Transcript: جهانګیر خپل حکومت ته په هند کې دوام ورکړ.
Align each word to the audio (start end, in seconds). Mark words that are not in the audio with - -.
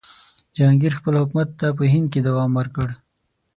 جهانګیر 0.55 0.93
خپل 0.99 1.13
حکومت 1.21 1.49
ته 1.59 1.67
په 1.77 1.83
هند 1.93 2.07
کې 2.13 2.19
دوام 2.27 2.51
ورکړ. 2.59 2.87